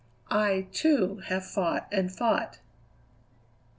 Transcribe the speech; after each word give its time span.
I, 0.31 0.65
too, 0.73 1.17
have 1.27 1.45
fought 1.45 1.87
and 1.91 2.11
fought." 2.11 2.57